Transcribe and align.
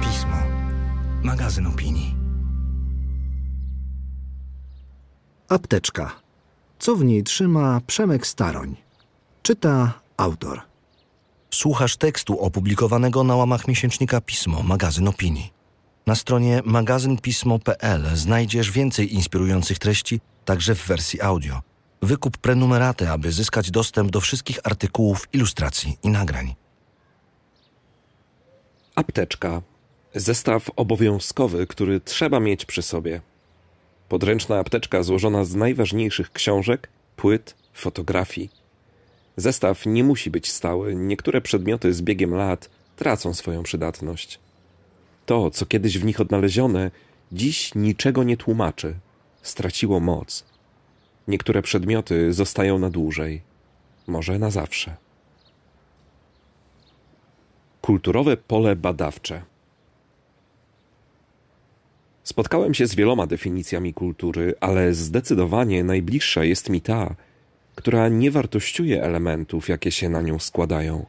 Pismo. 0.00 0.36
Magazyn 1.22 1.66
opinii. 1.66 2.14
Apteczka. 5.48 6.12
Co 6.78 6.96
w 6.96 7.04
niej 7.04 7.22
trzyma 7.22 7.80
Przemek 7.86 8.26
Staroń? 8.26 8.76
Czyta 9.42 9.92
autor. 10.16 10.60
Słuchasz 11.50 11.96
tekstu 11.96 12.40
opublikowanego 12.40 13.24
na 13.24 13.36
łamach 13.36 13.68
miesięcznika 13.68 14.20
Pismo, 14.20 14.62
magazyn 14.62 15.08
opinii. 15.08 15.52
Na 16.06 16.14
stronie 16.14 16.62
magazynpismo.pl 16.64 18.16
znajdziesz 18.16 18.70
więcej 18.70 19.14
inspirujących 19.14 19.78
treści, 19.78 20.20
także 20.44 20.74
w 20.74 20.86
wersji 20.86 21.20
audio. 21.20 21.60
Wykup 22.02 22.38
prenumeraty, 22.38 23.10
aby 23.10 23.32
zyskać 23.32 23.70
dostęp 23.70 24.10
do 24.10 24.20
wszystkich 24.20 24.58
artykułów, 24.64 25.28
ilustracji 25.32 25.98
i 26.02 26.08
nagrań. 26.08 26.54
Apteczka. 28.94 29.62
Zestaw 30.14 30.70
obowiązkowy, 30.76 31.66
który 31.66 32.00
trzeba 32.00 32.40
mieć 32.40 32.64
przy 32.64 32.82
sobie. 32.82 33.20
Podręczna 34.08 34.58
apteczka 34.58 35.02
złożona 35.02 35.44
z 35.44 35.54
najważniejszych 35.54 36.32
książek, 36.32 36.88
płyt, 37.16 37.54
fotografii. 37.72 38.50
Zestaw 39.36 39.86
nie 39.86 40.04
musi 40.04 40.30
być 40.30 40.52
stały. 40.52 40.94
Niektóre 40.94 41.40
przedmioty 41.40 41.94
z 41.94 42.02
biegiem 42.02 42.34
lat 42.34 42.70
tracą 42.96 43.34
swoją 43.34 43.62
przydatność. 43.62 44.40
To, 45.26 45.50
co 45.50 45.66
kiedyś 45.66 45.98
w 45.98 46.04
nich 46.04 46.20
odnalezione, 46.20 46.90
dziś 47.32 47.74
niczego 47.74 48.24
nie 48.24 48.36
tłumaczy. 48.36 48.94
Straciło 49.42 50.00
moc. 50.00 50.44
Niektóre 51.28 51.62
przedmioty 51.62 52.32
zostają 52.32 52.78
na 52.78 52.90
dłużej, 52.90 53.42
może 54.06 54.38
na 54.38 54.50
zawsze. 54.50 54.96
Kulturowe 57.80 58.36
pole 58.36 58.76
badawcze. 58.76 59.42
Spotkałem 62.24 62.74
się 62.74 62.86
z 62.86 62.94
wieloma 62.94 63.26
definicjami 63.26 63.94
kultury, 63.94 64.54
ale 64.60 64.94
zdecydowanie 64.94 65.84
najbliższa 65.84 66.44
jest 66.44 66.68
mi 66.68 66.80
ta, 66.80 67.14
która 67.74 68.08
nie 68.08 68.30
wartościuje 68.30 69.02
elementów, 69.02 69.68
jakie 69.68 69.90
się 69.90 70.08
na 70.08 70.22
nią 70.22 70.38
składają. 70.38 71.06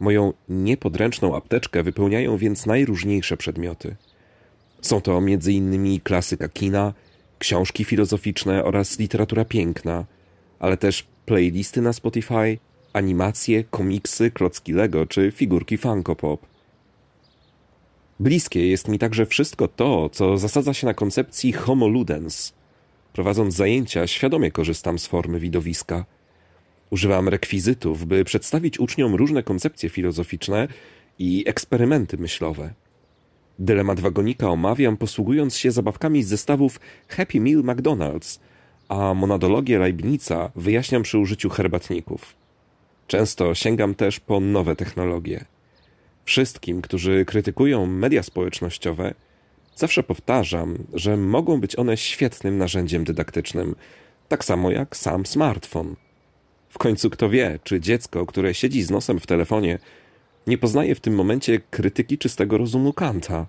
Moją 0.00 0.32
niepodręczną 0.48 1.36
apteczkę 1.36 1.82
wypełniają 1.82 2.36
więc 2.36 2.66
najróżniejsze 2.66 3.36
przedmioty. 3.36 3.96
Są 4.80 5.00
to 5.00 5.18
m.in. 5.18 6.00
klasyka 6.00 6.48
kina, 6.48 6.94
książki 7.38 7.84
filozoficzne 7.84 8.64
oraz 8.64 8.98
literatura 8.98 9.44
piękna, 9.44 10.04
ale 10.58 10.76
też 10.76 11.06
playlisty 11.26 11.80
na 11.80 11.92
Spotify, 11.92 12.58
animacje, 12.92 13.64
komiksy, 13.64 14.30
klocki 14.30 14.72
Lego 14.72 15.06
czy 15.06 15.30
figurki 15.30 15.78
Funko 15.78 16.16
Pop. 16.16 16.46
Bliskie 18.20 18.68
jest 18.68 18.88
mi 18.88 18.98
także 18.98 19.26
wszystko 19.26 19.68
to, 19.68 20.08
co 20.08 20.38
zasadza 20.38 20.74
się 20.74 20.86
na 20.86 20.94
koncepcji 20.94 21.52
homo 21.52 21.88
ludens. 21.88 22.52
Prowadząc 23.12 23.54
zajęcia, 23.54 24.06
świadomie 24.06 24.50
korzystam 24.50 24.98
z 24.98 25.06
formy 25.06 25.40
widowiska. 25.40 26.04
Używam 26.90 27.28
rekwizytów, 27.28 28.06
by 28.06 28.24
przedstawić 28.24 28.80
uczniom 28.80 29.14
różne 29.14 29.42
koncepcje 29.42 29.88
filozoficzne 29.88 30.68
i 31.18 31.44
eksperymenty 31.46 32.16
myślowe. 32.16 32.74
Dylemat 33.58 34.00
wagonika 34.00 34.50
omawiam 34.50 34.96
posługując 34.96 35.56
się 35.56 35.70
zabawkami 35.70 36.22
z 36.22 36.28
zestawów 36.28 36.80
Happy 37.08 37.40
Meal 37.40 37.62
McDonald's, 37.62 38.38
a 38.88 39.14
monadologię 39.14 39.78
Leibnica 39.78 40.50
wyjaśniam 40.56 41.02
przy 41.02 41.18
użyciu 41.18 41.50
herbatników. 41.50 42.36
Często 43.06 43.54
sięgam 43.54 43.94
też 43.94 44.20
po 44.20 44.40
nowe 44.40 44.76
technologie. 44.76 45.44
Wszystkim, 46.24 46.82
którzy 46.82 47.24
krytykują 47.24 47.86
media 47.86 48.22
społecznościowe, 48.22 49.14
zawsze 49.76 50.02
powtarzam, 50.02 50.78
że 50.94 51.16
mogą 51.16 51.60
być 51.60 51.76
one 51.78 51.96
świetnym 51.96 52.58
narzędziem 52.58 53.04
dydaktycznym, 53.04 53.74
tak 54.28 54.44
samo 54.44 54.70
jak 54.70 54.96
sam 54.96 55.26
smartfon. 55.26 55.96
W 56.68 56.78
końcu 56.78 57.10
kto 57.10 57.30
wie, 57.30 57.58
czy 57.64 57.80
dziecko, 57.80 58.26
które 58.26 58.54
siedzi 58.54 58.82
z 58.82 58.90
nosem 58.90 59.20
w 59.20 59.26
telefonie, 59.26 59.78
nie 60.46 60.58
poznaje 60.58 60.94
w 60.94 61.00
tym 61.00 61.14
momencie 61.14 61.60
krytyki 61.70 62.18
czystego 62.18 62.58
rozumu 62.58 62.92
Kanta. 62.92 63.46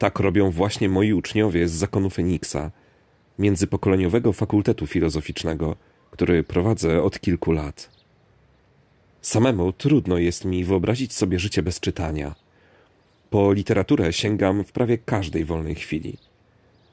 Tak 0.00 0.18
robią 0.18 0.50
właśnie 0.50 0.88
moi 0.88 1.12
uczniowie 1.12 1.68
z 1.68 1.72
zakonu 1.72 2.10
Feniksa, 2.10 2.70
międzypokoleniowego 3.38 4.32
fakultetu 4.32 4.86
filozoficznego, 4.86 5.76
który 6.10 6.44
prowadzę 6.44 7.02
od 7.02 7.20
kilku 7.20 7.52
lat. 7.52 7.90
Samemu 9.22 9.72
trudno 9.72 10.18
jest 10.18 10.44
mi 10.44 10.64
wyobrazić 10.64 11.12
sobie 11.12 11.38
życie 11.38 11.62
bez 11.62 11.80
czytania. 11.80 12.34
Po 13.30 13.52
literaturę 13.52 14.12
sięgam 14.12 14.64
w 14.64 14.72
prawie 14.72 14.98
każdej 14.98 15.44
wolnej 15.44 15.74
chwili. 15.74 16.16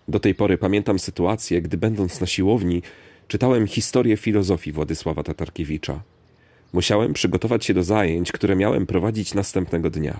Do 0.07 0.19
tej 0.19 0.35
pory 0.35 0.57
pamiętam 0.57 0.99
sytuację, 0.99 1.61
gdy 1.61 1.77
będąc 1.77 2.21
na 2.21 2.27
siłowni 2.27 2.81
czytałem 3.27 3.67
historię 3.67 4.17
filozofii 4.17 4.71
Władysława 4.71 5.23
Tatarkiewicza. 5.23 6.01
Musiałem 6.73 7.13
przygotować 7.13 7.65
się 7.65 7.73
do 7.73 7.83
zajęć, 7.83 8.31
które 8.31 8.55
miałem 8.55 8.85
prowadzić 8.85 9.33
następnego 9.33 9.89
dnia. 9.89 10.19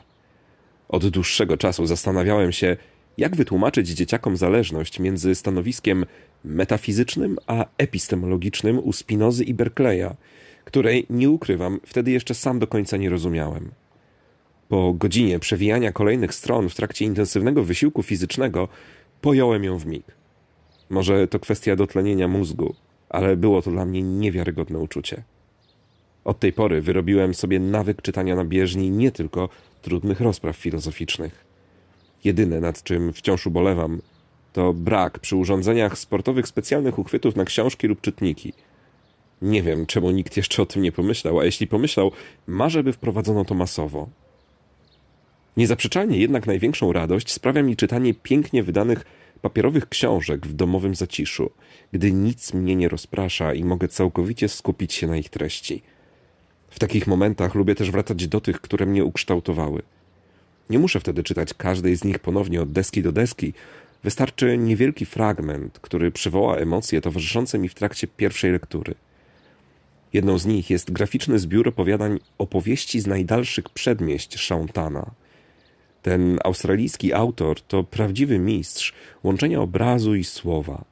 Od 0.89 1.07
dłuższego 1.07 1.57
czasu 1.57 1.85
zastanawiałem 1.85 2.51
się, 2.51 2.77
jak 3.17 3.35
wytłumaczyć 3.35 3.87
dzieciakom 3.87 4.37
zależność 4.37 4.99
między 4.99 5.35
stanowiskiem 5.35 6.05
metafizycznym 6.45 7.37
a 7.47 7.65
epistemologicznym 7.77 8.79
u 8.79 8.93
Spinozy 8.93 9.43
i 9.43 9.53
Berkeleya, 9.53 10.15
której, 10.65 11.05
nie 11.09 11.29
ukrywam, 11.29 11.79
wtedy 11.85 12.11
jeszcze 12.11 12.33
sam 12.33 12.59
do 12.59 12.67
końca 12.67 12.97
nie 12.97 13.09
rozumiałem. 13.09 13.71
Po 14.69 14.93
godzinie 14.93 15.39
przewijania 15.39 15.91
kolejnych 15.91 16.33
stron 16.33 16.69
w 16.69 16.75
trakcie 16.75 17.05
intensywnego 17.05 17.63
wysiłku 17.63 18.03
fizycznego 18.03 18.67
pojąłem 19.21 19.63
ją 19.63 19.77
w 19.77 19.85
mig. 19.85 20.05
Może 20.89 21.27
to 21.27 21.39
kwestia 21.39 21.75
dotlenienia 21.75 22.27
mózgu, 22.27 22.75
ale 23.09 23.37
było 23.37 23.61
to 23.61 23.71
dla 23.71 23.85
mnie 23.85 24.01
niewiarygodne 24.01 24.79
uczucie. 24.79 25.23
Od 26.27 26.39
tej 26.39 26.53
pory 26.53 26.81
wyrobiłem 26.81 27.33
sobie 27.33 27.59
nawyk 27.59 28.01
czytania 28.01 28.35
na 28.35 28.45
bieżni 28.45 28.91
nie 28.91 29.11
tylko 29.11 29.49
trudnych 29.81 30.21
rozpraw 30.21 30.57
filozoficznych. 30.57 31.45
Jedyne, 32.23 32.59
nad 32.59 32.83
czym 32.83 33.13
wciąż 33.13 33.47
ubolewam, 33.47 34.01
to 34.53 34.73
brak 34.73 35.19
przy 35.19 35.35
urządzeniach 35.35 35.97
sportowych 35.97 36.47
specjalnych 36.47 36.99
uchwytów 36.99 37.35
na 37.35 37.45
książki 37.45 37.88
lub 37.88 38.01
czytniki. 38.01 38.53
Nie 39.41 39.63
wiem, 39.63 39.85
czemu 39.85 40.11
nikt 40.11 40.38
jeszcze 40.38 40.61
o 40.61 40.65
tym 40.65 40.81
nie 40.81 40.91
pomyślał, 40.91 41.39
a 41.39 41.45
jeśli 41.45 41.67
pomyślał, 41.67 42.11
marzę, 42.47 42.83
by 42.83 42.94
wprowadzono 42.94 43.45
to 43.45 43.55
masowo. 43.55 44.09
Niezaprzeczalnie 45.57 46.17
jednak 46.17 46.47
największą 46.47 46.94
radość 46.94 47.31
sprawia 47.31 47.63
mi 47.63 47.75
czytanie 47.75 48.13
pięknie 48.13 48.63
wydanych 48.63 49.05
papierowych 49.41 49.89
książek 49.89 50.47
w 50.47 50.53
domowym 50.53 50.95
zaciszu, 50.95 51.51
gdy 51.91 52.11
nic 52.11 52.53
mnie 52.53 52.75
nie 52.75 52.89
rozprasza 52.89 53.53
i 53.53 53.63
mogę 53.63 53.88
całkowicie 53.88 54.49
skupić 54.49 54.94
się 54.94 55.07
na 55.07 55.17
ich 55.17 55.29
treści. 55.29 55.83
W 56.77 56.79
takich 56.79 57.07
momentach 57.07 57.55
lubię 57.55 57.75
też 57.75 57.91
wracać 57.91 58.27
do 58.27 58.41
tych, 58.41 58.61
które 58.61 58.85
mnie 58.85 59.05
ukształtowały. 59.05 59.81
Nie 60.69 60.79
muszę 60.79 60.99
wtedy 60.99 61.23
czytać 61.23 61.53
każdej 61.53 61.95
z 61.95 62.03
nich 62.03 62.19
ponownie 62.19 62.61
od 62.61 62.71
deski 62.71 63.03
do 63.03 63.11
deski. 63.11 63.53
Wystarczy 64.03 64.57
niewielki 64.57 65.05
fragment, 65.05 65.79
który 65.79 66.11
przywoła 66.11 66.57
emocje 66.57 67.01
towarzyszące 67.01 67.59
mi 67.59 67.69
w 67.69 67.73
trakcie 67.73 68.07
pierwszej 68.07 68.51
lektury. 68.51 68.95
Jedną 70.13 70.38
z 70.38 70.45
nich 70.45 70.69
jest 70.69 70.91
graficzny 70.91 71.39
zbiór 71.39 71.67
opowiadań 71.67 72.19
opowieści 72.38 72.99
z 72.99 73.07
najdalszych 73.07 73.69
przedmieść 73.69 74.39
Shauntana. 74.39 75.11
Ten 76.01 76.39
australijski 76.44 77.13
autor 77.13 77.61
to 77.61 77.83
prawdziwy 77.83 78.39
mistrz 78.39 78.94
łączenia 79.23 79.61
obrazu 79.61 80.15
i 80.15 80.23
słowa. 80.23 80.83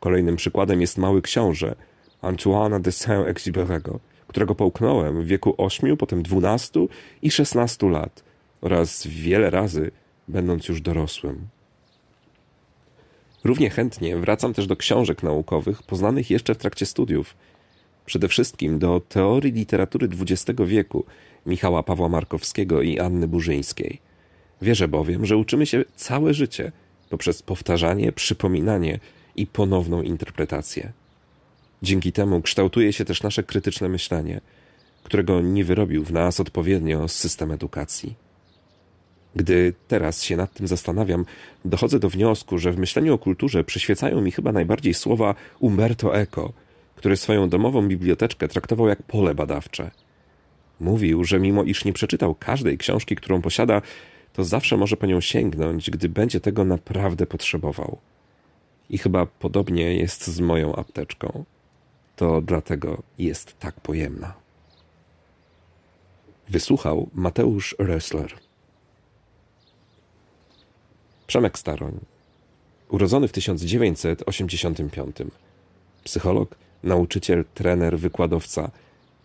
Kolejnym 0.00 0.36
przykładem 0.36 0.80
jest 0.80 0.98
Mały 0.98 1.22
Książę 1.22 1.74
Antoine 2.22 2.82
de 2.82 2.90
Saint-Exupéry'ego, 2.90 3.98
którego 4.28 4.54
połknąłem 4.54 5.22
w 5.22 5.26
wieku 5.26 5.54
ośmiu, 5.58 5.96
potem 5.96 6.22
dwunastu 6.22 6.88
i 7.22 7.30
szesnastu 7.30 7.88
lat 7.88 8.24
oraz 8.60 9.06
wiele 9.06 9.50
razy 9.50 9.90
będąc 10.28 10.68
już 10.68 10.80
dorosłym. 10.80 11.48
Równie 13.44 13.70
chętnie 13.70 14.16
wracam 14.16 14.54
też 14.54 14.66
do 14.66 14.76
książek 14.76 15.22
naukowych 15.22 15.82
poznanych 15.82 16.30
jeszcze 16.30 16.54
w 16.54 16.58
trakcie 16.58 16.86
studiów. 16.86 17.36
Przede 18.06 18.28
wszystkim 18.28 18.78
do 18.78 19.00
teorii 19.08 19.52
literatury 19.52 20.08
XX 20.20 20.60
wieku 20.66 21.04
Michała 21.46 21.82
Pawła 21.82 22.08
Markowskiego 22.08 22.82
i 22.82 22.98
Anny 22.98 23.28
Burzyńskiej. 23.28 23.98
Wierzę 24.62 24.88
bowiem, 24.88 25.26
że 25.26 25.36
uczymy 25.36 25.66
się 25.66 25.84
całe 25.96 26.34
życie 26.34 26.72
poprzez 27.10 27.42
powtarzanie, 27.42 28.12
przypominanie 28.12 28.98
i 29.36 29.46
ponowną 29.46 30.02
interpretację. 30.02 30.92
Dzięki 31.82 32.12
temu 32.12 32.42
kształtuje 32.42 32.92
się 32.92 33.04
też 33.04 33.22
nasze 33.22 33.42
krytyczne 33.42 33.88
myślenie, 33.88 34.40
którego 35.04 35.40
nie 35.40 35.64
wyrobił 35.64 36.04
w 36.04 36.12
nas 36.12 36.40
odpowiednio 36.40 37.08
system 37.08 37.52
edukacji. 37.52 38.14
Gdy 39.36 39.74
teraz 39.88 40.22
się 40.22 40.36
nad 40.36 40.54
tym 40.54 40.68
zastanawiam, 40.68 41.24
dochodzę 41.64 41.98
do 41.98 42.08
wniosku, 42.08 42.58
że 42.58 42.72
w 42.72 42.78
myśleniu 42.78 43.14
o 43.14 43.18
kulturze 43.18 43.64
przyświecają 43.64 44.20
mi 44.20 44.30
chyba 44.30 44.52
najbardziej 44.52 44.94
słowa 44.94 45.34
Umberto 45.58 46.16
Eco, 46.16 46.52
który 46.96 47.16
swoją 47.16 47.48
domową 47.48 47.88
biblioteczkę 47.88 48.48
traktował 48.48 48.88
jak 48.88 49.02
pole 49.02 49.34
badawcze. 49.34 49.90
Mówił, 50.80 51.24
że 51.24 51.40
mimo 51.40 51.64
iż 51.64 51.84
nie 51.84 51.92
przeczytał 51.92 52.34
każdej 52.34 52.78
książki, 52.78 53.16
którą 53.16 53.42
posiada, 53.42 53.82
to 54.32 54.44
zawsze 54.44 54.76
może 54.76 54.96
po 54.96 55.06
nią 55.06 55.20
sięgnąć, 55.20 55.90
gdy 55.90 56.08
będzie 56.08 56.40
tego 56.40 56.64
naprawdę 56.64 57.26
potrzebował. 57.26 57.98
I 58.90 58.98
chyba 58.98 59.26
podobnie 59.26 59.94
jest 59.94 60.26
z 60.26 60.40
moją 60.40 60.76
apteczką. 60.76 61.44
To 62.18 62.40
dlatego 62.40 63.02
jest 63.18 63.58
tak 63.58 63.80
pojemna. 63.80 64.34
Wysłuchał 66.48 67.08
Mateusz 67.14 67.76
Rösler. 67.78 68.28
Przemek 71.26 71.58
Staroń. 71.58 71.98
Urodzony 72.88 73.28
w 73.28 73.32
1985. 73.32 75.16
Psycholog, 76.04 76.54
nauczyciel, 76.82 77.44
trener, 77.54 77.98
wykładowca, 77.98 78.70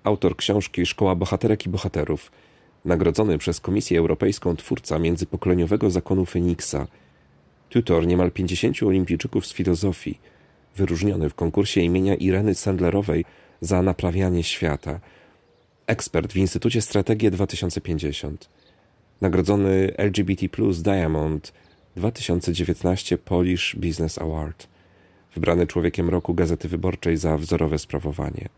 autor 0.04 0.36
książki 0.36 0.86
Szkoła 0.86 1.16
Bohaterek 1.16 1.66
i 1.66 1.69
Bohaterów, 1.69 2.31
nagrodzony 2.86 3.38
przez 3.38 3.60
Komisję 3.60 4.00
Europejską 4.00 4.56
twórca 4.56 5.00
międzypokoleniowego 5.00 5.90
zakonu 5.90 6.25
Feniksa, 6.25 6.88
tutor 7.69 8.07
niemal 8.07 8.31
50 8.31 8.84
olimpijczyków 8.84 9.48
z 9.48 9.54
filozofii, 9.54 10.19
wyróżniony 10.75 11.30
w 11.30 11.36
konkursie 11.36 11.81
imienia 11.81 12.16
Ireny 12.16 12.56
Sandlerowej 12.56 13.25
za 13.62 13.81
naprawianie 13.81 14.44
świata, 14.44 15.00
ekspert 15.88 16.34
w 16.34 16.38
Instytucie 16.38 16.81
Strategie 16.81 17.31
2050, 17.31 18.50
nagrodzony 19.22 19.98
LGBT 19.98 20.50
Plus 20.50 20.81
Diamond 20.81 21.54
2019 21.96 23.18
Polish 23.18 23.75
Business 23.75 24.18
Award, 24.20 24.68
wybrany 25.36 25.68
człowiekiem 25.68 26.10
roku 26.10 26.34
Gazety 26.34 26.68
Wyborczej 26.68 27.18
za 27.18 27.38
wzorowe 27.38 27.80
sprawowanie, 27.80 28.50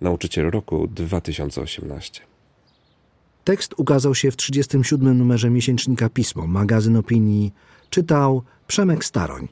nauczyciel 0.00 0.50
roku 0.50 0.86
2018. 0.86 2.20
Tekst 3.44 3.74
ukazał 3.76 4.14
się 4.14 4.30
w 4.30 4.36
37. 4.36 5.18
numerze 5.18 5.50
miesięcznika 5.50 6.08
Pismo, 6.08 6.46
magazyn 6.46 6.96
opinii. 6.96 7.52
Czytał 7.90 8.42
Przemek 8.66 9.04
Staroń. 9.04 9.48